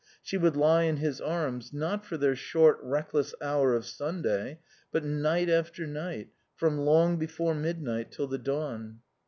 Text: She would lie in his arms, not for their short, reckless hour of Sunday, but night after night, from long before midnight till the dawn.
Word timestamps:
She 0.23 0.35
would 0.35 0.57
lie 0.57 0.85
in 0.85 0.97
his 0.97 1.21
arms, 1.21 1.71
not 1.73 2.03
for 2.07 2.17
their 2.17 2.35
short, 2.35 2.79
reckless 2.81 3.35
hour 3.39 3.75
of 3.75 3.85
Sunday, 3.85 4.57
but 4.91 5.05
night 5.05 5.47
after 5.47 5.85
night, 5.85 6.29
from 6.55 6.79
long 6.79 7.17
before 7.17 7.53
midnight 7.53 8.11
till 8.11 8.25
the 8.25 8.39
dawn. 8.39 9.01